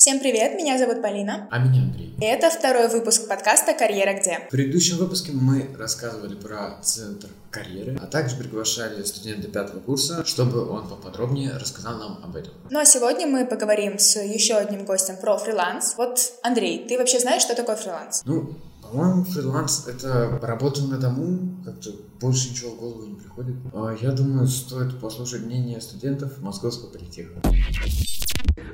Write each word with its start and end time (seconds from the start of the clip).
Всем 0.00 0.18
привет, 0.18 0.54
меня 0.54 0.78
зовут 0.78 1.02
Полина. 1.02 1.46
А 1.50 1.58
меня 1.58 1.82
Андрей. 1.82 2.16
Это 2.22 2.48
второй 2.48 2.88
выпуск 2.88 3.28
подкаста 3.28 3.74
«Карьера 3.74 4.18
где?». 4.18 4.38
В 4.46 4.50
предыдущем 4.50 4.96
выпуске 4.96 5.32
мы 5.32 5.68
рассказывали 5.78 6.36
про 6.36 6.80
Центр 6.82 7.28
карьеры, 7.50 7.98
а 8.02 8.06
также 8.06 8.36
приглашали 8.36 9.02
студента 9.02 9.48
пятого 9.48 9.78
курса, 9.80 10.24
чтобы 10.24 10.66
он 10.66 10.88
поподробнее 10.88 11.52
рассказал 11.52 11.98
нам 11.98 12.18
об 12.24 12.34
этом. 12.34 12.54
Ну 12.70 12.78
а 12.78 12.86
сегодня 12.86 13.26
мы 13.26 13.44
поговорим 13.44 13.98
с 13.98 14.18
еще 14.18 14.54
одним 14.54 14.86
гостем 14.86 15.18
про 15.18 15.36
фриланс. 15.36 15.96
Вот, 15.98 16.18
Андрей, 16.42 16.86
ты 16.88 16.96
вообще 16.96 17.20
знаешь, 17.20 17.42
что 17.42 17.54
такое 17.54 17.76
фриланс? 17.76 18.22
Ну, 18.24 18.56
по-моему, 18.80 19.24
фриланс— 19.24 19.86
это 19.86 20.38
работа 20.40 20.80
на 20.80 20.96
дому, 20.96 21.62
как-то 21.62 21.90
больше 22.18 22.48
ничего 22.48 22.70
в 22.70 22.78
голову 22.78 23.04
не 23.04 23.16
приходит. 23.16 23.56
А 23.74 23.94
Я 24.00 24.12
думаю, 24.12 24.46
стоит 24.46 24.98
послушать 24.98 25.42
мнение 25.42 25.78
студентов 25.82 26.38
Московского 26.38 26.88
политеха. 26.88 27.42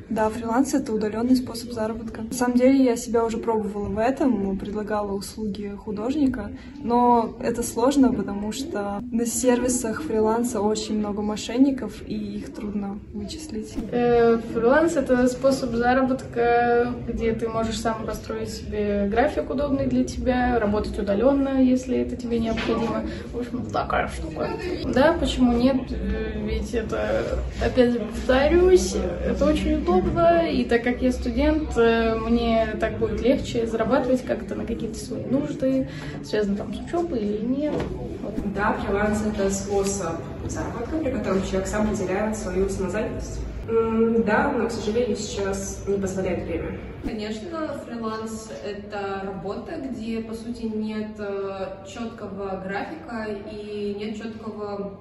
Да, 0.08 0.28
фриланс— 0.30 0.74
это 0.74 0.92
удаленный 0.92 1.36
способ 1.36 1.72
заработка. 1.72 2.22
На 2.22 2.34
самом 2.34 2.56
деле 2.56 2.84
я 2.84 2.96
себя 2.96 3.24
уже 3.24 3.38
пробовала 3.38 3.88
в 3.88 3.98
этом, 3.98 4.56
предлагала 4.58 5.12
услуги 5.12 5.72
художника, 5.76 6.50
но 6.82 7.36
это 7.40 7.62
сложно, 7.62 8.12
потому 8.12 8.52
что 8.52 9.02
на 9.10 9.26
сервисах 9.26 10.02
фриланса 10.02 10.60
очень 10.60 10.98
много 10.98 11.22
мошенников, 11.22 12.02
и 12.06 12.14
их 12.14 12.54
трудно 12.54 12.98
вычислить. 13.12 13.74
Э, 13.90 14.38
Фриланс— 14.54 14.96
это 14.96 15.26
способ 15.28 15.74
заработка, 15.74 16.94
где 17.08 17.32
ты 17.32 17.48
можешь 17.48 17.78
сам 17.80 18.04
построить 18.06 18.50
себе 18.50 19.08
график 19.10 19.50
удобный 19.50 19.86
для 19.86 20.04
тебя, 20.04 20.58
работать 20.58 20.98
удаленно, 20.98 21.62
если 21.62 21.98
это 21.98 22.16
тебе 22.16 22.38
необходимо. 22.38 23.02
В 23.32 23.38
общем, 23.38 23.66
такая 23.70 24.08
штука. 24.08 24.50
Да, 24.92 25.14
почему 25.18 25.52
нет? 25.52 25.76
Э, 25.90 26.40
Ведь 26.44 26.74
это, 26.74 27.40
опять 27.64 27.98
повторюсь, 28.06 28.94
это 29.24 29.46
очень 29.46 29.84
удобно, 29.86 30.48
и 30.48 30.64
так 30.64 30.82
как 30.82 31.00
я 31.02 31.12
студент, 31.12 31.76
э, 31.76 32.14
мне 32.16 32.76
так 32.80 32.98
будет 32.98 33.20
легче 33.20 33.66
зарабатывать 33.66 34.24
как-то 34.24 34.54
на 34.54 34.64
какие-то 34.64 34.98
свои 34.98 35.24
нужды, 35.24 35.88
связано 36.24 36.56
там 36.56 36.74
с 36.74 36.80
учебой 36.80 37.20
или 37.20 37.44
нет. 37.44 37.74
Вот. 38.22 38.34
Да, 38.54 38.74
фриланс— 38.74 39.22
это 39.26 39.50
способ 39.50 40.16
заработка, 40.46 40.96
при 40.98 41.10
котором 41.10 41.42
человек 41.42 41.66
сам 41.66 41.86
определяет 41.86 42.36
свою 42.36 42.68
самозанятость. 42.68 43.40
Да, 43.66 44.52
но, 44.56 44.68
к 44.68 44.70
сожалению, 44.70 45.16
сейчас 45.16 45.84
не 45.88 45.98
позволяет 45.98 46.44
время. 46.44 46.78
Конечно, 47.02 47.68
фриланс— 47.84 48.52
это 48.64 49.22
работа, 49.24 49.72
где, 49.76 50.20
по 50.20 50.34
сути, 50.34 50.62
нет 50.62 51.10
э, 51.18 51.84
четкого 51.86 52.62
графика 52.64 53.26
и 53.50 53.96
нет 53.98 54.16
четкого 54.16 54.98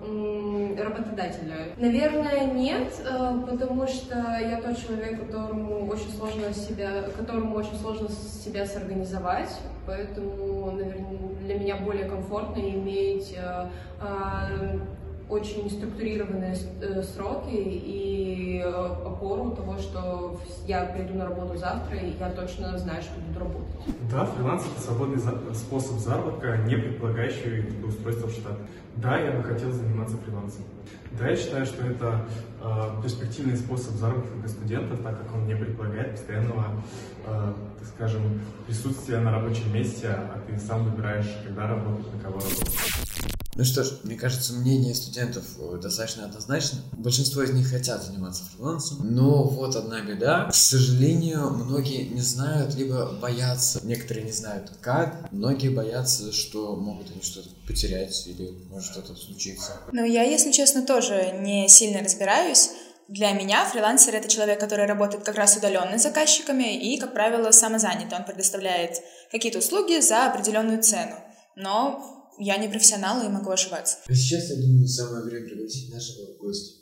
работодателя. 0.77 1.73
Наверное, 1.77 2.45
нет, 2.53 2.93
э, 2.99 3.33
потому 3.49 3.87
что 3.87 4.15
я 4.15 4.61
тот 4.61 4.77
человек, 4.77 5.19
которому 5.19 5.87
очень 5.87 6.11
сложно 6.11 6.53
себя, 6.53 7.03
которому 7.17 7.55
очень 7.55 7.75
сложно 7.75 8.09
себя 8.09 8.65
сорганизовать, 8.65 9.59
поэтому, 9.85 10.71
наверное, 10.71 11.17
для 11.41 11.59
меня 11.59 11.77
более 11.77 12.09
комфортно 12.09 12.59
иметь 12.61 13.35
э, 13.37 13.67
э, 14.01 14.79
очень 15.29 15.69
структурированные 15.69 16.55
э, 16.81 17.03
сроки 17.03 17.55
и 17.55 18.61
э, 18.63 18.69
опору 18.69 19.51
того, 19.51 19.77
что 19.77 20.39
я 20.67 20.85
приду 20.85 21.15
на 21.15 21.25
работу 21.25 21.57
завтра, 21.57 21.97
и 21.97 22.15
я 22.19 22.29
точно 22.29 22.77
знаю, 22.77 23.01
что 23.01 23.19
буду 23.19 23.39
работать. 23.39 23.75
Да, 24.11 24.25
фриланс– 24.25 24.63
это 24.71 24.81
свободный 24.81 25.21
способ 25.53 25.99
заработка, 25.99 26.57
не 26.57 26.75
предполагающий 26.75 27.65
устройство 27.83 28.27
в 28.27 28.31
штат. 28.31 28.57
Да, 28.97 29.17
я 29.17 29.31
бы 29.31 29.43
хотел 29.43 29.71
заниматься 29.71 30.17
фрилансом. 30.17 30.63
Да, 31.19 31.29
я 31.29 31.35
считаю, 31.35 31.65
что 31.65 31.85
это 31.85 32.25
э, 32.61 33.01
перспективный 33.01 33.57
способ 33.57 33.95
заработка 33.95 34.35
для 34.37 34.47
студентов, 34.47 35.01
так 35.01 35.17
как 35.19 35.33
он 35.33 35.47
не 35.47 35.55
предполагает 35.55 36.11
постоянного, 36.11 36.65
э, 37.25 37.53
так 37.79 37.87
скажем, 37.87 38.41
присутствия 38.67 39.19
на 39.19 39.31
рабочем 39.31 39.73
месте, 39.73 40.09
а 40.09 40.39
ты 40.47 40.59
сам 40.59 40.83
выбираешь, 40.83 41.27
когда 41.45 41.67
работать, 41.67 42.13
на 42.13 42.19
кого 42.19 42.39
работать. 42.39 43.34
Ну 43.55 43.63
что 43.63 43.85
ж, 43.85 43.91
мне 44.03 44.17
кажется, 44.17 44.51
мнение 44.51 44.93
студентов 44.93 45.45
э, 45.57 45.77
достаточно 45.81 46.25
однозначно. 46.25 46.79
Большинство 46.91 47.41
из 47.41 47.51
них 47.51 47.69
хотят 47.69 48.03
заниматься 48.03 48.43
фрилансом, 48.53 48.97
но 49.01 49.43
вот 49.43 49.77
одна 49.77 50.01
беда. 50.01 50.49
К 50.49 50.53
сожалению, 50.53 51.51
многие 51.51 52.03
не 52.03 52.19
знают, 52.19 52.75
либо 52.75 53.13
боятся, 53.13 53.79
некоторые 53.83 54.25
не 54.25 54.33
знают 54.33 54.71
как, 54.81 55.31
многие 55.31 55.69
боятся, 55.69 56.33
что 56.33 56.75
могут 56.75 57.11
они 57.11 57.21
что-то 57.21 57.47
потерять 57.65 58.27
или 58.27 58.51
может 58.69 58.91
что-то 58.91 59.15
случиться. 59.15 59.79
Ну, 59.93 60.03
я, 60.03 60.23
если 60.23 60.51
честно, 60.51 60.85
тоже 60.85 61.39
не 61.39 61.69
сильно 61.69 62.03
разбираюсь. 62.03 62.71
Для 63.07 63.31
меня 63.31 63.63
фрилансер— 63.65 64.15
это 64.15 64.27
человек, 64.27 64.59
который 64.59 64.85
работает 64.85 65.23
как 65.23 65.35
раз 65.35 65.55
удаленно 65.55 65.97
с 65.97 66.03
заказчиками 66.03 66.75
и, 66.75 66.99
как 66.99 67.13
правило, 67.13 67.51
самозанятый. 67.51 68.17
Он 68.17 68.25
предоставляет 68.25 69.01
какие-то 69.31 69.59
услуги 69.59 70.01
за 70.01 70.25
определенную 70.25 70.83
цену. 70.83 71.15
Но 71.55 72.24
я 72.37 72.57
не 72.57 72.67
профессионал 72.67 73.25
и 73.25 73.29
могу 73.29 73.49
ошибаться. 73.51 73.97
А 74.07 74.13
сейчас, 74.13 74.49
я 74.49 74.55
думаю, 74.57 74.87
самое 74.87 75.23
время 75.23 75.47
пригласить 75.47 75.93
нашего 75.93 76.37
гостя. 76.37 76.75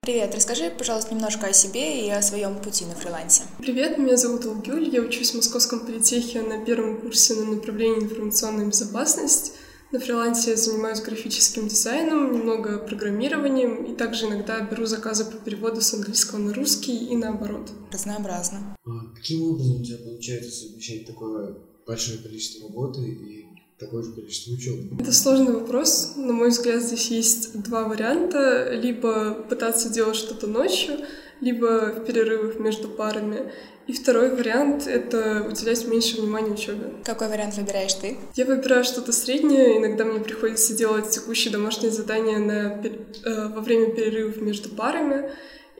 Привет, 0.00 0.34
расскажи, 0.34 0.72
пожалуйста, 0.76 1.14
немножко 1.14 1.46
о 1.46 1.52
себе 1.52 2.04
и 2.04 2.10
о 2.10 2.22
своем 2.22 2.60
пути 2.60 2.84
на 2.84 2.94
фрилансе. 2.94 3.42
Привет, 3.58 3.98
меня 3.98 4.16
зовут 4.16 4.44
Олгюль, 4.46 4.88
я 4.92 5.00
учусь 5.00 5.30
в 5.30 5.36
Московском 5.36 5.86
политехе 5.86 6.42
на 6.42 6.64
первом 6.64 7.00
курсе 7.00 7.34
на 7.34 7.44
направлении 7.44 8.00
информационная 8.00 8.66
безопасность. 8.66 9.52
На 9.92 10.00
фрилансе 10.00 10.52
я 10.52 10.56
занимаюсь 10.56 11.02
графическим 11.02 11.68
дизайном, 11.68 12.32
немного 12.32 12.78
программированием 12.78 13.84
и 13.84 13.94
также 13.94 14.26
иногда 14.26 14.60
беру 14.62 14.86
заказы 14.86 15.24
по 15.24 15.36
переводу 15.36 15.80
с 15.80 15.94
английского 15.94 16.38
на 16.38 16.52
русский 16.52 16.96
и 16.96 17.14
наоборот. 17.14 17.70
Разнообразно. 17.92 18.74
А 18.84 19.14
каким 19.14 19.42
образом 19.42 19.82
у 19.82 19.84
тебя 19.84 19.98
получается 19.98 20.50
совмещать 20.50 21.06
такое 21.06 21.54
большое 21.86 22.18
количество 22.18 22.68
работы 22.68 23.00
и 23.00 23.46
такое 23.78 24.02
же 24.02 24.12
количество 24.12 24.52
учебы? 24.52 25.02
Это 25.02 25.12
сложный 25.12 25.52
вопрос. 25.52 26.14
На 26.16 26.32
мой 26.32 26.50
взгляд, 26.50 26.82
здесь 26.82 27.08
есть 27.08 27.62
два 27.62 27.84
варианта. 27.84 28.72
Либо 28.72 29.34
пытаться 29.34 29.88
делать 29.88 30.16
что-то 30.16 30.46
ночью, 30.46 30.98
либо 31.40 31.92
в 31.96 32.04
перерывах 32.04 32.58
между 32.58 32.88
парами. 32.88 33.52
И 33.88 33.92
второй 33.92 34.30
вариант— 34.30 34.86
это 34.86 35.44
уделять 35.50 35.86
меньше 35.88 36.20
внимания 36.20 36.52
учебе. 36.52 36.92
Какой 37.04 37.28
вариант 37.28 37.56
выбираешь 37.56 37.94
ты? 37.94 38.16
Я 38.36 38.44
выбираю 38.44 38.84
что-то 38.84 39.12
среднее. 39.12 39.78
Иногда 39.78 40.04
мне 40.04 40.20
приходится 40.20 40.72
делать 40.74 41.10
текущие 41.10 41.52
домашние 41.52 41.90
задания 41.90 42.38
на, 42.38 42.80
э, 42.80 43.48
во 43.48 43.60
время 43.60 43.92
перерывов 43.92 44.40
между 44.40 44.68
парами. 44.68 45.30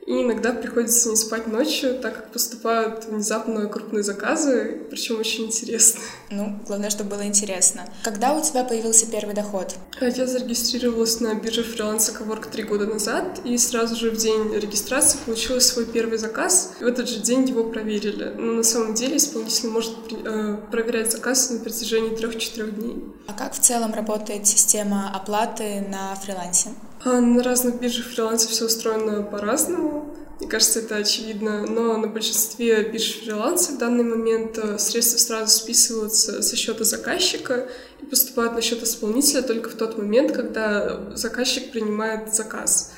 И 0.05 0.21
иногда 0.21 0.51
приходится 0.51 1.09
не 1.09 1.15
спать 1.15 1.47
ночью, 1.47 1.99
так 1.99 2.15
как 2.15 2.31
поступают 2.31 3.05
внезапно 3.05 3.67
крупные 3.67 4.03
заказы, 4.03 4.81
причем 4.89 5.19
очень 5.19 5.45
интересно. 5.45 6.01
Ну, 6.29 6.59
главное, 6.67 6.89
чтобы 6.89 7.11
было 7.11 7.25
интересно. 7.25 7.85
Когда 8.03 8.33
у 8.33 8.41
тебя 8.41 8.63
появился 8.63 9.05
первый 9.09 9.33
доход? 9.33 9.75
А 9.99 10.05
Я 10.05 10.27
зарегистрировалась 10.27 11.19
на 11.19 11.33
бирже 11.35 11.63
фриланса 11.63 12.11
Коворк 12.11 12.47
три 12.47 12.63
года 12.63 12.85
назад, 12.85 13.39
и 13.45 13.57
сразу 13.57 13.95
же 13.95 14.11
в 14.11 14.17
день 14.17 14.53
регистрации 14.53 15.17
получила 15.25 15.59
свой 15.59 15.85
первый 15.85 16.17
заказ. 16.17 16.73
И 16.79 16.83
в 16.83 16.87
этот 16.87 17.07
же 17.07 17.19
день 17.19 17.47
его 17.47 17.63
проверили. 17.63 18.33
Но 18.37 18.53
на 18.53 18.63
самом 18.63 18.95
деле 18.95 19.17
исполнитель 19.17 19.69
может 19.69 19.93
э, 20.11 20.57
проверять 20.71 21.11
заказ 21.11 21.49
на 21.49 21.59
протяжении 21.59 22.15
трех-четырех 22.15 22.75
дней. 22.75 23.03
А 23.27 23.33
как 23.33 23.53
в 23.53 23.59
целом 23.59 23.93
работает 23.93 24.47
система 24.47 25.15
оплаты 25.15 25.81
на 25.81 26.15
фрилансе? 26.15 26.69
А 27.05 27.19
на 27.19 27.43
разных 27.43 27.81
биржах 27.81 28.05
фриланса 28.05 28.47
все 28.47 28.65
устроено 28.65 29.23
по-разному. 29.23 30.15
Мне 30.39 30.47
кажется, 30.47 30.79
это 30.79 30.95
очевидно. 30.95 31.65
Но 31.67 31.97
на 31.97 32.07
большинстве 32.07 32.81
бирж 32.83 33.19
фриланса 33.19 33.73
в 33.73 33.77
данный 33.77 34.05
момент 34.05 34.57
э, 34.57 34.77
средства 34.77 35.17
сразу 35.17 35.57
списываются 35.57 36.41
со 36.41 36.55
счета 36.55 36.85
заказчика 36.85 37.67
и 38.01 38.05
поступают 38.05 38.53
на 38.53 38.61
счет 38.61 38.81
исполнителя 38.83 39.41
только 39.41 39.69
в 39.69 39.75
тот 39.75 39.97
момент, 39.97 40.31
когда 40.31 41.15
заказчик 41.15 41.71
принимает 41.71 42.33
заказ. 42.33 42.93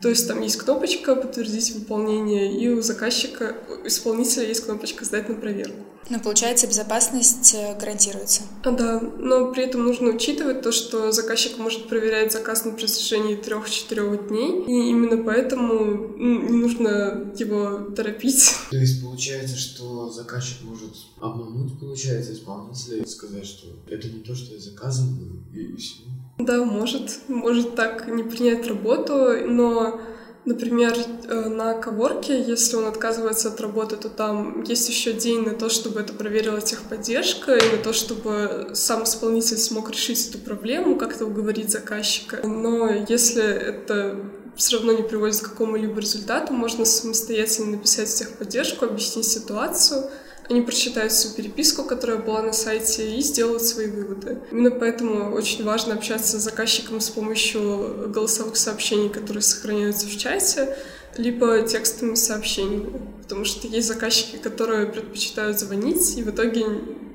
То 0.00 0.08
есть 0.08 0.28
там 0.28 0.40
есть 0.40 0.56
кнопочка 0.56 1.14
«Подтвердить 1.14 1.74
выполнение», 1.74 2.58
и 2.58 2.68
у 2.68 2.80
заказчика, 2.80 3.56
у 3.68 3.86
исполнителя 3.86 4.46
есть 4.46 4.64
кнопочка 4.64 5.04
«Сдать 5.04 5.28
на 5.28 5.34
проверку». 5.34 5.84
Ну, 6.10 6.18
получается, 6.18 6.66
безопасность 6.66 7.54
э, 7.54 7.78
гарантируется. 7.78 8.42
А, 8.64 8.70
Да, 8.72 9.00
но 9.00 9.52
при 9.52 9.62
этом 9.64 9.84
нужно 9.84 10.10
учитывать 10.10 10.60
то, 10.62 10.72
что 10.72 11.12
заказчик 11.12 11.56
может 11.58 11.88
проверять 11.88 12.32
заказ 12.32 12.64
на 12.64 12.72
протяжении 12.72 13.36
трех-четырех 13.36 14.28
дней, 14.28 14.64
и 14.66 14.90
именно 14.90 15.22
поэтому 15.22 15.74
м, 15.74 16.46
не 16.50 16.56
нужно 16.58 17.32
его 17.38 17.92
торопить. 17.94 18.50
То 18.70 18.76
есть 18.76 19.02
получается, 19.02 19.56
что 19.56 20.10
заказчик 20.10 20.56
может 20.64 20.90
обмануть, 21.20 21.78
получается, 21.78 22.32
исполнителя 22.32 23.02
и 23.02 23.06
сказать, 23.06 23.46
что 23.46 23.68
это 23.88 24.08
не 24.08 24.20
то, 24.20 24.34
что 24.34 24.52
я 24.54 24.60
заказываю, 24.60 25.44
и, 25.54 25.60
и 25.60 25.76
все. 25.76 25.94
Да, 26.38 26.64
может, 26.64 27.20
может 27.28 27.76
так 27.76 28.08
не 28.08 28.22
принять 28.24 28.66
работу, 28.66 29.14
но, 29.46 30.00
например, 30.44 30.94
э, 31.28 31.48
на 31.48 31.74
коворке, 31.74 32.42
если 32.42 32.76
он 32.76 32.86
отказывается 32.86 33.48
от 33.48 33.60
работы, 33.60 33.96
то 33.96 34.08
там 34.08 34.62
есть 34.62 34.88
еще 34.88 35.12
день 35.12 35.42
на 35.42 35.54
то, 35.54 35.68
чтобы 35.68 36.00
это 36.00 36.12
проверила 36.12 36.60
техподдержка, 36.60 37.56
и 37.56 37.76
на 37.76 37.82
то, 37.82 37.92
чтобы 37.92 38.70
сам 38.74 39.04
исполнитель 39.04 39.58
смог 39.58 39.90
решить 39.90 40.28
эту 40.28 40.38
проблему, 40.38 40.96
как-то 40.96 41.26
уговорить 41.26 41.70
заказчика. 41.70 42.40
Но 42.46 42.90
если 43.08 43.42
это 43.42 44.16
все 44.56 44.76
равно 44.76 44.92
не 44.92 45.02
приводит 45.02 45.40
к 45.40 45.50
какому-либо 45.50 46.00
результату, 46.00 46.52
можно 46.52 46.84
самостоятельно 46.84 47.72
написать 47.72 48.12
техподдержку, 48.14 48.84
объяснить 48.84 49.26
ситуацию, 49.26 50.10
они 50.50 50.62
прочитают 50.62 51.12
всю 51.12 51.30
переписку, 51.34 51.84
которая 51.84 52.18
была 52.18 52.42
на 52.42 52.52
сайте, 52.52 53.16
и 53.16 53.20
сделают 53.20 53.62
свои 53.62 53.86
выводы. 53.86 54.40
Именно 54.50 54.72
поэтому 54.72 55.32
очень 55.34 55.64
важно 55.64 55.94
общаться 55.94 56.38
с 56.38 56.42
заказчиком 56.42 57.00
с 57.00 57.10
помощью 57.10 58.08
голосовых 58.08 58.56
сообщений, 58.56 59.08
которые 59.08 59.42
сохраняются 59.42 60.06
в 60.06 60.16
чате, 60.16 60.76
либо 61.16 61.62
текстовыми 61.62 62.14
сообщениями, 62.14 63.00
потому 63.22 63.44
что 63.44 63.66
есть 63.68 63.88
заказчики, 63.88 64.36
которые 64.36 64.86
предпочитают 64.86 65.58
звонить, 65.58 66.16
и 66.16 66.22
в 66.22 66.30
итоге 66.30 66.66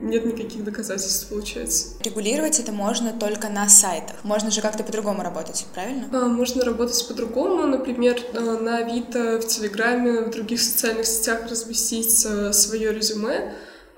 нет 0.06 0.26
никаких 0.26 0.64
доказательств, 0.64 1.28
получается. 1.30 1.90
Регулировать 2.02 2.60
это 2.60 2.72
можно 2.72 3.12
только 3.12 3.50
на 3.50 3.68
сайтах. 3.68 4.16
Можно 4.24 4.52
же 4.52 4.62
как-то 4.62 4.84
по-другому 4.84 5.24
работать, 5.24 5.66
правильно? 5.74 6.08
А, 6.14 6.28
можно 6.28 6.64
работать 6.64 7.08
по-другому, 7.08 7.64
например, 7.68 8.18
а, 8.34 8.40
на 8.60 8.78
Авито, 8.78 9.40
в 9.40 9.48
Телеграме, 9.48 10.22
в 10.22 10.30
других 10.30 10.62
социальных 10.62 11.06
сетях 11.06 11.50
разместить 11.50 12.26
а, 12.26 12.54
свое 12.54 12.94
резюме, 12.94 13.54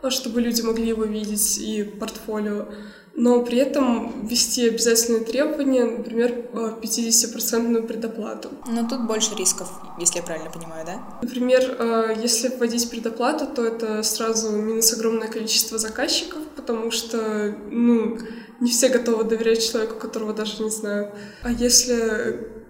чтобы 0.09 0.41
люди 0.41 0.61
могли 0.61 0.87
его 0.87 1.03
видеть, 1.03 1.57
и 1.57 1.83
портфолио 1.83 2.67
но 3.19 3.43
при 3.43 3.57
этом 3.57 4.27
ввести 4.27 4.69
обязательные 4.69 5.23
требования, 5.23 5.85
например, 5.85 6.31
50% 6.53 7.87
предоплату. 7.87 8.49
Но 8.67 8.87
тут 8.87 9.07
больше 9.07 9.33
рисков, 9.33 9.71
если 9.99 10.17
я 10.17 10.23
правильно 10.23 10.51
понимаю, 10.51 10.85
да? 10.85 11.19
Например, 11.23 11.63
э, 11.79 12.15
если 12.21 12.49
вводить 12.49 12.91
предоплату, 12.91 13.47
то 13.47 13.65
это 13.65 14.03
сразу 14.03 14.51
минус 14.51 14.93
огромное 14.93 15.29
количество 15.29 15.79
заказчиков, 15.79 16.43
потому 16.55 16.91
что, 16.91 17.55
ну, 17.71 18.19
не 18.59 18.69
все 18.69 18.89
готовы 18.89 19.23
доверять 19.23 19.67
человеку, 19.67 19.95
которого 19.95 20.31
даже 20.31 20.61
не 20.61 20.69
знают. 20.69 21.09
А 21.41 21.51
если 21.51 21.95
Э, 21.97 22.66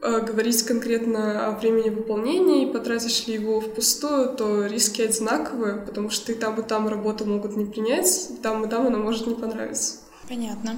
говорить 0.00 0.62
конкретно 0.62 1.46
о 1.48 1.58
времени 1.58 1.90
выполнения 1.90 2.68
и 2.68 2.72
потратишь 2.72 3.26
ли 3.26 3.34
его 3.34 3.60
впустую, 3.60 4.36
то 4.36 4.66
риски 4.66 5.02
одинаковые, 5.02 5.80
потому 5.80 6.10
что 6.10 6.32
и 6.32 6.34
там, 6.34 6.60
и 6.60 6.66
там 6.66 6.88
работу 6.88 7.24
могут 7.24 7.56
не 7.56 7.64
принять, 7.64 8.30
и 8.30 8.36
там, 8.42 8.64
и 8.64 8.68
там 8.68 8.86
она 8.86 8.98
может 8.98 9.26
не 9.26 9.34
понравиться. 9.34 9.98
Понятно. 10.28 10.76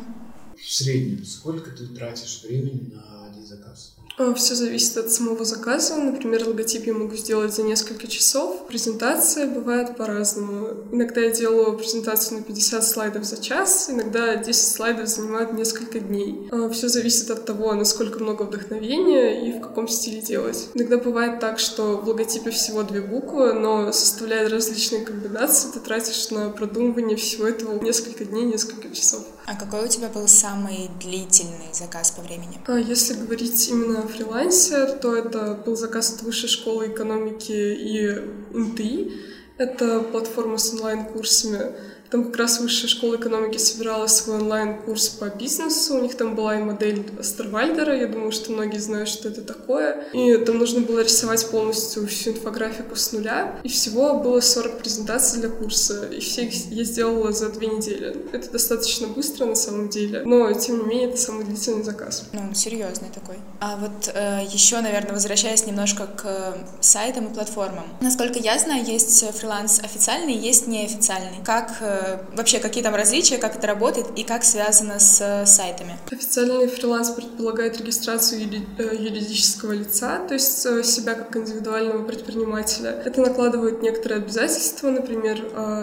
В 0.57 0.71
среднем 0.71 1.25
сколько 1.25 1.71
ты 1.71 1.87
тратишь 1.87 2.43
времени 2.45 2.93
на 2.95 3.27
один 3.27 3.45
заказ? 3.45 3.97
А, 4.21 4.35
Все 4.35 4.55
зависит 4.55 4.99
от 4.99 5.11
самого 5.11 5.47
заказа. 5.47 5.97
Например, 5.97 6.47
логотип 6.47 6.87
я 6.87 6.93
могу 6.93 7.17
сделать 7.17 7.55
за 7.55 7.63
несколько 7.63 8.07
часов. 8.07 8.67
Презентация 8.67 9.47
бывает 9.47 9.97
по-разному. 9.97 10.69
Иногда 10.93 11.23
я 11.23 11.31
делаю 11.31 11.79
презентацию 11.79 12.39
на 12.39 12.45
50 12.45 12.85
слайдов 12.87 13.25
за 13.25 13.43
час, 13.43 13.89
иногда 13.89 14.37
10 14.37 14.75
слайдов 14.75 15.09
занимает 15.09 15.55
несколько 15.55 16.01
дней. 16.01 16.49
А, 16.53 16.69
Все 16.69 16.89
зависит 16.89 17.31
от 17.31 17.47
того, 17.47 17.73
насколько 17.73 18.19
много 18.19 18.43
вдохновения 18.43 19.49
и 19.49 19.59
в 19.59 19.63
каком 19.63 19.89
стиле 19.89 20.21
делать. 20.21 20.69
Иногда 20.75 20.99
бывает 20.99 21.41
так, 21.41 21.59
что 21.59 21.97
в 21.97 22.07
логотипе 22.07 22.51
всего 22.51 22.83
две 22.83 23.01
буквы, 23.01 23.55
но 23.55 23.91
составляя 23.91 24.51
различные 24.51 25.03
комбинации, 25.03 25.71
ты 25.73 25.81
тратишь 25.81 26.29
на 26.31 26.51
продумывание 26.51 27.17
всего 27.17 27.47
этого 27.47 27.83
несколько 27.83 28.27
дней, 28.27 28.45
несколько 28.45 28.91
часов. 28.95 29.25
А 29.47 29.57
какой 29.57 29.87
у 29.87 29.89
тебя 29.89 30.09
был 30.09 30.29
самый 30.29 30.91
длительный 31.01 31.73
заказ 31.73 32.11
по 32.11 32.21
времени? 32.21 32.61
А 32.67 32.79
если 32.79 33.15
говорить 33.15 33.69
именно 33.69 34.10
фрилансе, 34.11 34.87
то 35.01 35.17
это 35.17 35.55
был 35.65 35.77
заказ 35.77 36.15
от 36.15 36.23
Высшей 36.23 36.49
школы 36.49 36.89
экономики 36.89 37.53
и 37.53 38.21
НТИ. 38.53 39.13
Это 39.57 40.01
платформа 40.01 40.59
с 40.59 40.73
онлайн-курсами. 40.73 41.73
Там 42.11 42.25
как 42.25 42.37
раз 42.37 42.61
Высшая 42.61 42.89
школа 42.89 43.17
экономики 43.17 43.57
собирала 43.59 44.09
свой 44.09 44.39
онлайн-курс 44.39 45.11
по 45.11 45.27
бизнесу. 45.27 45.97
У 45.97 46.03
них 46.03 46.17
там 46.17 46.35
была 46.35 46.59
и 46.59 46.63
модель 46.63 47.09
Старвальдера. 47.23 47.97
Я 47.97 48.09
думаю, 48.09 48.33
что 48.33 48.51
многие 48.51 48.79
знают, 48.79 49.09
что 49.09 49.29
это 49.29 49.43
такое. 49.43 50.05
И 50.13 50.37
там 50.39 50.59
нужно 50.59 50.81
было 50.81 51.01
рисовать 51.01 51.49
полностью 51.51 52.07
всю 52.09 52.31
инфографику 52.33 52.97
с 52.97 53.13
нуля. 53.13 53.61
И 53.63 53.69
всего 53.69 54.19
было 54.19 54.41
40 54.41 54.79
презентаций 54.79 55.41
для 55.41 55.51
курса. 55.51 56.07
И 56.07 56.19
все 56.19 56.47
их 56.47 56.55
я 56.73 56.83
сделала 56.83 57.31
за 57.33 57.49
две 57.51 57.69
недели. 57.69 58.17
Это 58.33 58.51
достаточно 58.51 59.07
быстро 59.07 59.47
на 59.47 59.55
самом 59.55 59.89
деле. 59.89 60.23
Но, 60.25 60.53
тем 60.53 60.79
не 60.79 60.85
менее, 60.87 61.09
это 61.11 61.17
самый 61.17 61.45
длительный 61.45 61.85
заказ. 61.85 62.25
Ну, 62.33 62.53
серьезный 62.55 63.09
такой. 63.15 63.37
А 63.61 63.77
вот 63.77 64.11
э, 64.13 64.41
еще, 64.51 64.81
наверное, 64.81 65.13
возвращаясь 65.13 65.65
немножко 65.65 66.07
к 66.07 66.57
сайтам 66.81 67.27
и 67.27 67.35
платформам. 67.35 67.85
Насколько 68.01 68.41
я 68.41 68.59
знаю, 68.59 68.85
есть 68.85 69.25
фриланс 69.39 69.79
официальный, 69.81 70.35
есть 70.35 70.67
неофициальный. 70.67 71.39
Как 71.45 71.77
э, 71.81 72.00
вообще 72.37 72.59
какие 72.59 72.83
там 72.83 72.95
различия, 72.95 73.39
как 73.39 73.57
это 73.57 73.67
работает 73.67 74.07
и 74.17 74.25
как 74.25 74.45
связано 74.45 74.99
с 74.99 75.21
э, 75.21 75.47
сайтами? 75.47 75.99
Официальный 76.11 76.67
фриланс 76.69 77.11
предполагает 77.11 77.79
регистрацию 77.79 78.43
э, 78.79 78.97
юридического 78.97 79.73
лица, 79.73 80.21
то 80.27 80.35
есть 80.35 80.65
э, 80.67 80.83
себя 80.83 81.15
как 81.15 81.37
индивидуального 81.37 82.05
предпринимателя. 82.05 82.91
Это 83.05 83.21
накладывает 83.21 83.83
некоторые 83.83 84.19
обязательства, 84.23 84.91
например, 84.91 85.41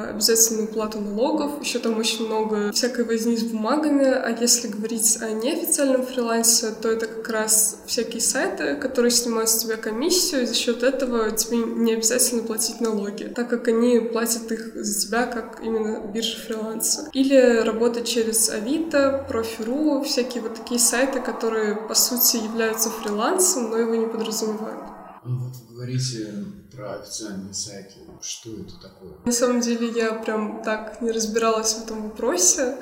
обязательную 0.09 0.67
плату 0.67 0.99
налогов, 0.99 1.61
еще 1.61 1.79
там 1.79 1.97
очень 1.97 2.27
много 2.27 2.71
всякой 2.71 3.05
возни 3.05 3.37
с 3.37 3.43
бумагами, 3.43 4.05
а 4.05 4.35
если 4.39 4.67
говорить 4.67 5.17
о 5.21 5.31
неофициальном 5.31 6.05
фрилансе, 6.05 6.71
то 6.81 6.89
это 6.89 7.07
как 7.07 7.29
раз 7.29 7.79
всякие 7.85 8.21
сайты, 8.21 8.75
которые 8.75 9.11
снимают 9.11 9.49
с 9.49 9.57
тебя 9.57 9.77
комиссию, 9.77 10.43
и 10.43 10.45
за 10.45 10.53
счет 10.53 10.83
этого 10.83 11.31
тебе 11.31 11.57
не 11.57 11.93
обязательно 11.93 12.43
платить 12.43 12.81
налоги, 12.81 13.31
так 13.35 13.49
как 13.49 13.67
они 13.67 13.99
платят 13.99 14.51
их 14.51 14.71
за 14.75 14.99
тебя 14.99 15.25
как 15.25 15.61
именно 15.63 15.99
биржи 16.11 16.37
фриланса. 16.37 17.09
Или 17.13 17.59
работать 17.61 18.07
через 18.07 18.49
Авито, 18.49 19.25
Профи.ру, 19.27 20.03
всякие 20.03 20.43
вот 20.43 20.55
такие 20.55 20.79
сайты, 20.79 21.21
которые, 21.21 21.75
по 21.75 21.93
сути, 21.93 22.37
являются 22.37 22.89
фрилансом, 22.89 23.69
но 23.69 23.77
его 23.77 23.95
не 23.95 24.07
подразумевают. 24.07 24.83
А 25.23 25.29
вот 25.29 25.53
вы 25.67 25.75
говорите 25.75 26.33
про 26.71 26.95
официальные 26.95 27.53
сайты. 27.53 27.95
Что 28.21 28.49
это 28.51 28.79
такое? 28.81 29.13
На 29.25 29.31
самом 29.31 29.61
деле 29.61 29.89
я 29.89 30.13
прям 30.13 30.61
так 30.63 31.01
не 31.01 31.11
разбиралась 31.11 31.73
в 31.73 31.83
этом 31.83 32.03
вопросе 32.03 32.77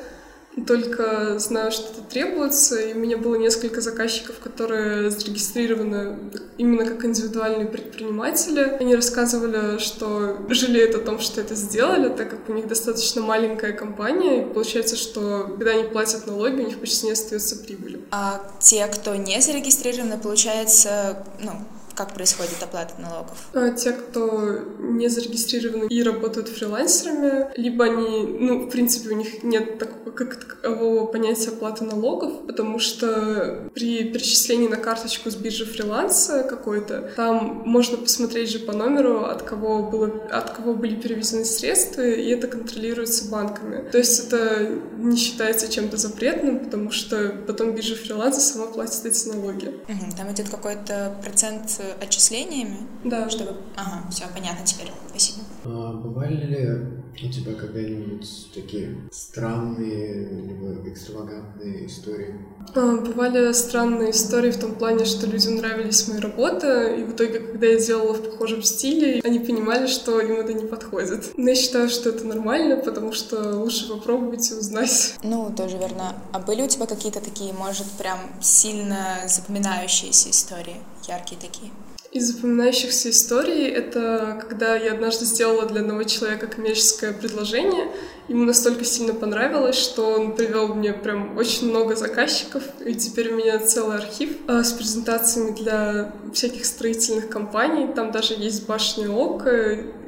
только 0.62 1.38
знаю, 1.40 1.72
что 1.72 1.92
это 1.92 2.02
требуется, 2.02 2.80
и 2.80 2.94
у 2.94 2.98
меня 2.98 3.18
было 3.18 3.36
несколько 3.36 3.82
заказчиков, 3.82 4.40
которые 4.40 5.10
зарегистрированы 5.12 6.18
именно 6.58 6.86
как 6.86 7.04
индивидуальные 7.04 7.68
предприниматели. 7.68 8.62
Они 8.80 8.96
рассказывали, 8.96 9.80
что 9.80 10.38
жалеют 10.50 10.96
о 10.96 11.00
том, 11.00 11.20
что 11.20 11.42
это 11.42 11.56
сделали, 11.56 12.10
так 12.10 12.30
как 12.30 12.48
у 12.48 12.54
них 12.54 12.68
достаточно 12.68 13.22
маленькая 13.22 13.74
компания, 13.74 14.44
и 14.44 14.54
получается, 14.54 14.96
что 14.96 15.48
когда 15.50 15.72
они 15.72 15.84
платят 15.84 16.26
налоги, 16.28 16.62
у 16.62 16.66
них 16.68 16.80
почти 16.80 17.08
не 17.08 17.12
остается 17.12 17.58
прибыли. 17.58 18.00
А 18.12 18.42
те, 18.60 18.88
кто 18.88 19.16
не 19.16 19.42
зарегистрированы, 19.42 20.18
получается, 20.18 21.24
ну, 21.42 21.52
как 21.96 22.14
происходит 22.14 22.62
оплата 22.62 22.94
налогов? 23.00 23.38
А, 23.54 23.72
те, 23.72 23.92
кто 23.92 24.60
не 24.80 25.08
зарегистрированы 25.08 25.88
и 25.88 26.04
работают 26.04 26.50
фрилансерами, 26.50 27.48
либо 27.56 27.86
они, 27.86 28.38
ну, 28.40 28.66
в 28.66 28.70
принципе, 28.70 29.10
у 29.10 29.18
них 29.18 29.44
нет 29.44 29.80
такого 29.80 30.06
как 30.16 30.36
такового 30.36 31.06
понятия 31.06 31.50
оплаты 31.50 31.84
налогов, 31.84 32.46
потому 32.48 32.80
что 32.80 33.70
при 33.74 34.04
перечислении 34.06 34.68
на 34.68 34.78
карточку 34.78 35.30
с 35.30 35.36
биржи 35.36 35.66
фриланса 35.66 36.44
какой-то, 36.44 37.12
там 37.16 37.64
можно 37.66 37.98
посмотреть 37.98 38.50
же 38.50 38.60
по 38.60 38.74
номеру, 38.74 39.26
от 39.26 39.44
кого, 39.44 39.84
было, 39.84 40.08
от 40.32 40.52
кого 40.52 40.74
были 40.74 40.96
переведены 40.96 41.46
средства, 41.46 42.02
и 42.02 42.30
это 42.30 42.48
контролируется 42.48 43.30
банками. 43.30 43.90
То 43.90 43.98
есть 43.98 44.28
это 44.28 44.70
не 44.98 45.18
считается 45.18 45.72
чем-то 45.72 45.98
запретным, 45.98 46.60
потому 46.60 46.92
что 46.92 47.36
потом 47.46 47.76
биржа 47.76 47.96
фриланса 47.96 48.40
сама 48.40 48.68
платит 48.68 49.06
эти 49.06 49.28
налоги. 49.28 49.68
Угу, 49.68 50.18
там 50.18 50.32
идет 50.32 50.50
какой-то 50.50 51.16
процент 51.22 51.70
отчислениями? 51.94 52.88
Да. 53.04 53.30
Чтобы... 53.30 53.56
Ага, 53.76 54.10
все, 54.10 54.26
понятно 54.34 54.66
теперь. 54.66 54.92
Спасибо. 55.10 55.40
А 55.66 55.94
бывали 55.94 56.46
ли 56.46 57.26
у 57.28 57.32
тебя 57.32 57.54
когда-нибудь 57.54 58.54
такие 58.54 58.98
странные 59.12 60.30
либо 60.42 60.90
экстравагантные 60.90 61.88
истории? 61.88 62.36
А, 62.76 62.98
бывали 62.98 63.52
странные 63.54 64.12
истории 64.12 64.52
в 64.52 64.60
том 64.60 64.76
плане, 64.76 65.06
что 65.06 65.26
людям 65.28 65.56
нравились 65.56 66.08
мои 66.08 66.20
работы, 66.20 66.98
и 67.00 67.04
в 67.04 67.14
итоге, 67.14 67.40
когда 67.40 67.68
я 67.68 67.80
делала 67.80 68.14
в 68.14 68.22
похожем 68.22 68.64
стиле, 68.64 69.22
они 69.24 69.40
понимали, 69.40 69.88
что 69.88 70.20
им 70.20 70.40
это 70.40 70.54
не 70.54 70.66
подходит. 70.66 71.32
Но 71.38 71.50
я 71.50 71.56
считаю, 71.56 71.90
что 71.90 72.10
это 72.10 72.26
нормально, 72.26 72.78
потому 72.78 73.14
что 73.14 73.56
лучше 73.58 73.88
попробовать 73.88 74.52
и 74.52 74.56
узнать. 74.56 75.16
Ну, 75.24 75.54
тоже 75.56 75.78
верно. 75.78 76.16
А 76.34 76.40
были 76.40 76.64
у 76.64 76.68
тебя 76.68 76.86
какие-то 76.86 77.22
такие, 77.22 77.54
может, 77.54 77.88
прям 77.92 78.20
сильно 78.42 79.20
запоминающиеся 79.28 80.32
истории? 80.32 80.78
Яркие 81.08 81.40
такие? 81.40 81.72
Из 82.16 82.32
запоминающихся 82.32 83.10
историй 83.10 83.68
это 83.68 84.42
когда 84.42 84.78
я 84.78 84.94
однажды 84.94 85.26
сделала 85.26 85.66
для 85.66 85.82
одного 85.82 86.04
человека 86.04 86.48
коммерческое 86.48 87.12
предложение. 87.12 87.92
Ему 88.30 88.46
настолько 88.46 88.86
сильно 88.86 89.14
понравилось, 89.14 89.76
что 89.76 90.14
он 90.14 90.34
привел 90.34 90.74
мне 90.74 90.94
прям 90.94 91.38
очень 91.38 91.70
много 91.70 91.98
заказчиков, 91.98 92.64
и 92.86 92.96
теперь 92.96 93.34
у 93.34 93.36
меня 93.36 93.60
целый 93.60 93.98
архив 93.98 94.30
а, 94.48 94.64
с 94.64 94.72
презентациями 94.72 95.52
для 95.56 96.14
всяких 96.34 96.66
строительных 96.66 97.28
компаний. 97.28 97.94
Там 97.94 98.14
даже 98.14 98.34
есть 98.34 98.66
башня 98.66 99.12
Ока, 99.12 99.52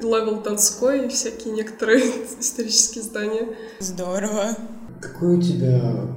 Левел 0.01 0.41
Донской 0.41 1.07
и 1.07 1.09
всякие 1.09 1.53
некоторые 1.53 2.05
исторические 2.39 3.03
здания. 3.03 3.49
Здорово. 3.79 4.55
Какой 5.01 5.37
у 5.37 5.41
тебя 5.41 6.07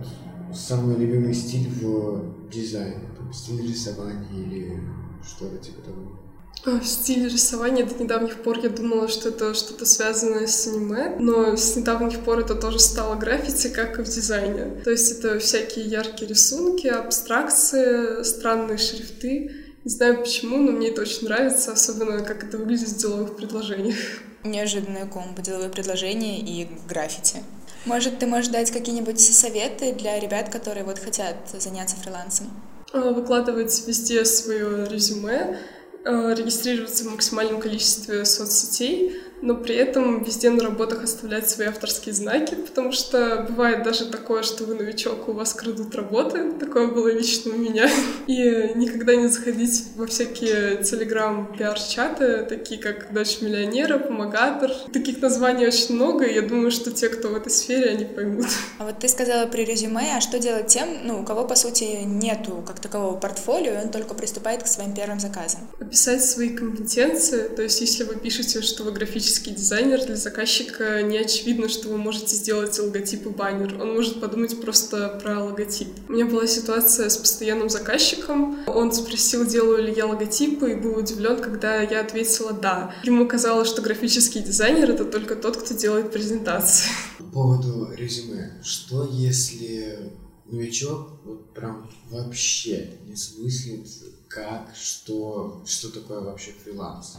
самый 0.54 0.96
любимый 0.96 1.34
стиль 1.34 1.68
в 1.68 2.49
дизайне? 2.49 3.10
Стиль 3.32 3.66
рисования 3.66 4.28
или 4.30 4.80
что-то 5.25 5.58
типа 5.58 5.82
того? 5.82 6.20
А, 6.66 6.80
Стиль 6.82 7.25
рисования 7.25 7.87
до 7.87 7.94
недавних 8.02 8.42
пор 8.42 8.58
я 8.58 8.68
думала, 8.68 9.08
что 9.08 9.30
это 9.30 9.54
что-то 9.54 9.87
связанное 9.87 10.46
с 10.46 10.66
аниме, 10.66 11.16
но 11.18 11.56
с 11.56 11.75
недавних 11.75 12.20
пор 12.20 12.40
это 12.40 12.54
тоже 12.54 12.78
стало 12.78 13.14
граффити, 13.14 13.68
как 13.68 13.99
и 13.99 14.02
в 14.02 14.08
дизайне. 14.08 14.82
То 14.84 14.90
есть 14.90 15.10
это 15.10 15.38
всякие 15.38 15.87
яркие 15.87 16.28
рисунки, 16.28 16.87
абстракции, 16.87 18.22
странные 18.25 18.76
шрифты. 18.76 19.52
Не 19.84 19.90
знаю 19.90 20.18
почему, 20.20 20.58
но 20.58 20.72
мне 20.72 20.88
это 20.88 21.00
очень 21.00 21.25
нравится, 21.25 21.72
особенно 21.72 22.22
как 22.22 22.44
это 22.44 22.58
выглядит 22.58 22.88
в 22.88 22.96
деловых 22.99 23.37
предложениях. 23.37 23.96
Неожиданная 24.44 25.06
комбо, 25.06 25.40
деловые 25.40 25.70
предложения 25.70 26.40
и 26.40 26.68
граффити. 26.87 27.38
Может, 27.87 28.18
ты 28.18 28.26
можешь 28.26 28.50
дать 28.50 28.70
какие-нибудь 28.70 29.18
советы 29.18 29.94
для 29.94 30.20
ребят, 30.20 30.50
которые 30.50 30.84
вот 30.84 30.99
хотят 30.99 31.37
заняться 31.58 31.96
фрилансом? 31.96 32.49
А, 32.92 33.12
Выкладывать 33.12 33.87
везде 33.87 34.25
свое 34.25 34.87
резюме, 34.87 35.59
а, 36.04 36.35
регистрироваться 36.35 37.04
в 37.04 37.12
максимальном 37.12 37.61
количестве 37.61 38.25
соцсетей, 38.25 39.20
но 39.42 39.54
при 39.54 39.75
этом 39.75 40.23
везде 40.23 40.50
на 40.50 40.62
работах 40.62 41.04
оставлять 41.04 41.49
свои 41.49 41.68
авторские 41.68 42.14
знаки, 42.14 42.54
потому 42.54 42.92
что 42.92 43.47
бывает 43.49 43.82
даже 43.82 44.06
такое, 44.06 44.42
что 44.42 44.64
вы 44.64 44.75
новичок, 44.75 45.28
у 45.28 45.32
вас 45.32 45.54
крадут 45.54 45.94
работы. 45.94 46.52
Такое 46.52 46.88
было 46.88 47.09
лично 47.09 47.54
у 47.54 47.59
меня. 47.59 47.88
И 48.26 48.73
никогда 48.75 49.16
не 49.16 49.28
заходить 49.28 49.85
во 49.97 50.06
всякие 50.06 50.82
телеграм-пиар-чаты, 50.82 52.47
такие 52.49 52.80
как 52.80 53.12
«Дочь 53.12 53.40
миллионера», 53.40 53.99
«Помогатор». 53.99 54.70
Таких 54.92 55.20
названий 55.23 55.66
очень 55.66 55.94
много, 55.94 56.25
и 56.25 56.35
я 56.35 56.42
думаю, 56.42 56.70
что 56.70 56.90
те, 56.90 57.09
кто 57.09 57.28
в 57.28 57.35
этой 57.35 57.50
сфере, 57.50 57.90
они 57.90 58.04
поймут. 58.04 58.47
А 58.78 58.85
вот 58.85 58.99
ты 58.99 59.09
сказала 59.09 59.47
при 59.47 59.64
резюме, 59.64 60.16
а 60.16 60.20
что 60.20 60.38
делать 60.38 60.66
тем, 60.66 60.88
ну, 61.04 61.20
у 61.20 61.25
кого, 61.25 61.47
по 61.47 61.54
сути, 61.54 62.02
нету 62.04 62.62
как 62.66 62.80
такового 62.80 63.16
портфолио, 63.16 63.73
и 63.73 63.85
он 63.85 63.90
только 63.90 64.14
приступает 64.14 64.62
к 64.62 64.66
своим 64.66 64.94
первым 64.94 65.18
заказам? 65.18 65.61
Описать 65.80 66.25
свои 66.25 66.50
компетенции, 66.50 67.49
то 67.49 67.62
есть 67.62 67.80
если 67.80 68.04
вы 68.04 68.16
пишете, 68.16 68.62
что 68.62 68.85
вы 68.85 68.92
графический 68.92 69.29
дизайнер, 69.38 70.04
для 70.04 70.16
заказчика 70.16 71.02
не 71.02 71.18
очевидно, 71.18 71.68
что 71.68 71.88
вы 71.88 71.96
можете 71.96 72.34
сделать 72.34 72.78
логотип 72.78 73.26
и 73.26 73.28
баннер. 73.28 73.80
Он 73.80 73.94
может 73.94 74.20
подумать 74.20 74.60
просто 74.60 75.20
про 75.22 75.44
логотип. 75.44 75.88
У 76.08 76.12
меня 76.12 76.26
была 76.26 76.46
ситуация 76.46 77.08
с 77.08 77.16
постоянным 77.16 77.70
заказчиком. 77.70 78.58
Он 78.66 78.92
спросил, 78.92 79.46
делаю 79.46 79.84
ли 79.84 79.94
я 79.94 80.06
логотипы, 80.06 80.72
и 80.72 80.75
был 80.75 80.99
удивлен, 80.99 81.40
когда 81.40 81.80
я 81.80 82.00
ответила 82.00 82.52
«да». 82.52 82.94
Ему 83.04 83.28
казалось, 83.28 83.68
что 83.68 83.82
графический 83.82 84.42
дизайнер— 84.42 84.90
это 84.92 85.04
только 85.04 85.37
тот, 85.37 85.56
кто 85.56 85.75
делает 85.75 86.12
презентации. 86.12 86.88
По 87.18 87.25
поводу 87.25 87.92
резюме. 87.94 88.60
Что 88.62 89.08
если 89.12 90.12
новичок 90.46 91.20
вот 91.25 91.54
прям 91.54 91.90
вообще 92.10 92.99
не 93.06 93.16
смыслит, 93.16 93.87
как, 94.30 94.68
что, 94.80 95.60
что 95.66 95.92
такое 95.92 96.20
вообще 96.20 96.52
фриланс? 96.62 97.16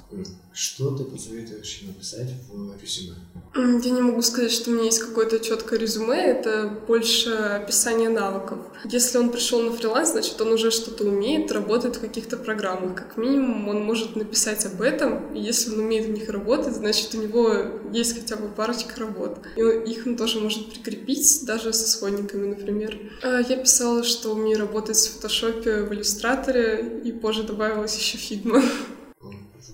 Что 0.53 0.96
ты 0.96 1.03
посоветуешь 1.03 1.80
ему 1.82 1.94
писать 1.94 2.30
в 2.50 2.82
резюме? 2.82 3.15
Я 3.53 3.91
не 3.91 4.01
могу 4.01 4.22
сказать, 4.22 4.51
что 4.51 4.72
у 4.72 4.74
меня 4.74 4.86
есть 4.86 5.00
какое-то 5.00 5.39
четкое 5.39 5.77
резюме, 5.77 6.15
это 6.15 6.72
больше 6.88 7.32
описание 7.32 8.08
навыков. 8.08 8.60
Если 8.86 9.18
он 9.18 9.30
пришел 9.30 9.62
на 9.62 9.74
фриланс, 9.74 10.12
значит, 10.12 10.39
он 10.39 10.53
уже 10.53 10.72
что-то 10.72 11.03
умеет, 11.03 11.51
работает 11.51 11.98
в 11.98 12.00
каких-то 12.00 12.38
программах. 12.38 12.96
Как 12.96 13.18
минимум, 13.18 13.68
он 13.68 13.84
может 13.84 14.15
написать 14.15 14.65
об 14.65 14.82
этом, 14.82 15.34
и 15.36 15.41
если 15.41 15.74
он 15.74 15.82
умеет 15.82 16.06
в 16.06 16.12
них 16.12 16.30
работать, 16.30 16.75
значит, 16.75 17.13
у 17.13 17.18
него 17.18 17.53
есть 17.91 18.15
хотя 18.15 18.38
бы 18.38 18.48
парочка 18.48 19.01
работ. 19.01 19.39
И 19.58 19.62
их 19.62 20.08
он 20.08 20.15
тоже 20.15 20.39
может 20.39 20.72
прикрепить, 20.72 21.46
даже 21.46 21.74
с 21.74 21.84
исходниками, 21.86 22.48
например. 22.48 22.98
А 23.22 23.41
Я 23.41 23.58
писала, 23.58 24.03
что 24.03 24.32
умею 24.32 24.60
работать 24.60 24.96
в 24.96 25.15
фотошопе, 25.15 25.82
в 25.82 25.94
иллюстраторе, 25.94 27.00
и 27.03 27.12
позже 27.12 27.43
добавилась 27.43 27.98
еще 27.98 28.17
Figma. 28.18 28.62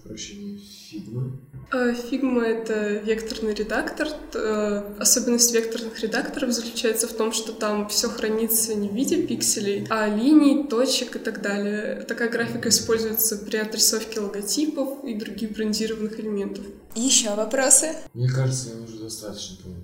Прощения, 0.03 0.57
Figma. 0.58 1.38
А, 1.69 1.89
Figma— 1.91 2.43
это 2.46 2.93
векторный 3.00 3.53
редактор. 3.53 4.07
Э, 4.34 4.96
Особенность 5.00 5.53
векторных 5.53 6.00
редакторов 6.00 6.53
заключается 6.53 7.07
в 7.07 7.13
том, 7.13 7.34
что 7.34 7.51
там 7.51 7.89
все 7.89 8.07
хранится 8.07 8.74
не 8.74 8.88
в 8.88 8.93
виде 8.96 9.22
пикселей, 9.27 9.86
а 9.89 10.07
линий, 10.07 10.65
точек 10.65 11.17
и 11.17 11.19
так 11.19 11.41
далее. 11.41 12.05
Такая 12.07 12.29
графика 12.29 12.69
используется 12.69 13.38
при 13.38 13.57
отрисовке 13.57 14.22
логотипов 14.22 15.03
и 15.03 15.13
других 15.13 15.51
брендированных 15.51 16.17
элементов. 16.22 16.63
Еще 16.96 17.36
вопросы? 17.36 17.96
Мне 18.13 18.29
кажется, 18.29 18.69
я 18.69 18.81
уже 18.81 19.00
достаточно 19.00 19.57
понял. 19.62 19.77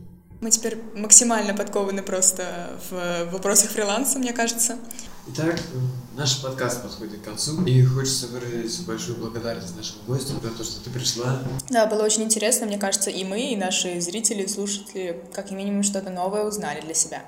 Мы 0.44 0.52
теперь 0.52 0.78
максимально 0.94 1.54
подкованы 1.54 2.04
просто 2.04 2.78
в 2.92 3.32
вопросах 3.32 3.72
фриланса, 3.72 4.20
мне 4.20 4.34
кажется. 4.34 4.78
Итак, 5.30 5.58
наш 6.18 6.42
подкаст 6.42 6.84
подходит 6.84 7.22
к 7.22 7.24
концу, 7.24 7.64
и 7.64 7.82
хочется 7.86 8.28
выразить 8.28 8.86
большую 8.86 9.20
благодарность 9.20 9.78
нашему 9.78 10.00
гостю 10.06 10.34
за 10.44 10.50
то, 10.50 10.66
что 10.66 10.84
ты 10.84 10.90
пришла. 10.90 11.40
Да, 11.70 11.86
было 11.86 12.04
очень 12.04 12.24
интересно, 12.24 12.66
мне 12.66 12.78
кажется, 12.78 13.10
и 13.10 13.24
мы, 13.24 13.54
и 13.54 13.56
наши 13.56 14.02
зрители, 14.02 14.46
слушатели, 14.46 15.24
как 15.32 15.52
минимум, 15.52 15.82
что-то 15.82 16.10
новое 16.10 16.44
узнали 16.44 16.82
для 16.82 16.94
себя. 16.94 17.22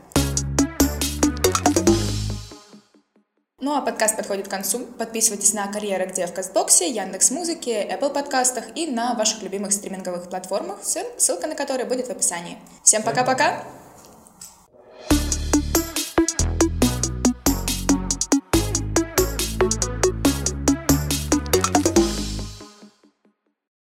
Ну 3.61 3.73
а 3.73 3.81
подкаст 3.81 4.17
подходит 4.17 4.47
к 4.47 4.51
концу. 4.51 4.79
Подписывайтесь 4.79 5.53
на 5.53 5.71
«Карьера 5.71 6.05
где» 6.07 6.27
в 6.27 6.33
Кастбоксе, 6.33 6.89
Яндекс 6.89 7.31
Музыке, 7.31 7.87
Apple 7.87 8.13
подкастах 8.13 8.65
и 8.75 8.85
на 8.85 9.13
ваших 9.13 9.43
любимых 9.43 9.71
стриминговых 9.71 10.29
платформах, 10.29 10.79
ссылка 10.83 11.47
на 11.47 11.55
которые 11.55 11.85
будет 11.85 12.07
в 12.07 12.09
описании. 12.09 12.57
Всем 12.83 13.01
пока-пока! 13.01 13.63